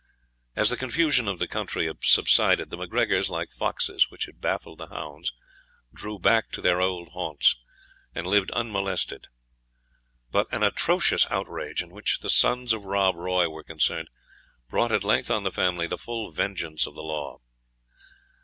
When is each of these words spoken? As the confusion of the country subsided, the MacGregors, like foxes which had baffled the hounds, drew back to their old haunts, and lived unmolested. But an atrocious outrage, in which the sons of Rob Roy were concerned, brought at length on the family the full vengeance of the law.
As 0.55 0.71
the 0.71 0.77
confusion 0.77 1.27
of 1.27 1.37
the 1.37 1.47
country 1.47 1.87
subsided, 2.01 2.71
the 2.71 2.75
MacGregors, 2.77 3.29
like 3.29 3.51
foxes 3.51 4.09
which 4.09 4.25
had 4.25 4.41
baffled 4.41 4.79
the 4.79 4.87
hounds, 4.87 5.31
drew 5.93 6.17
back 6.17 6.49
to 6.53 6.59
their 6.61 6.81
old 6.81 7.09
haunts, 7.09 7.55
and 8.15 8.25
lived 8.25 8.49
unmolested. 8.53 9.27
But 10.31 10.47
an 10.51 10.63
atrocious 10.63 11.27
outrage, 11.29 11.83
in 11.83 11.91
which 11.91 12.17
the 12.21 12.29
sons 12.29 12.73
of 12.73 12.85
Rob 12.85 13.13
Roy 13.15 13.47
were 13.47 13.63
concerned, 13.63 14.09
brought 14.71 14.91
at 14.91 15.03
length 15.03 15.29
on 15.29 15.43
the 15.43 15.51
family 15.51 15.85
the 15.85 15.99
full 15.99 16.31
vengeance 16.31 16.87
of 16.87 16.95
the 16.95 17.03
law. 17.03 17.37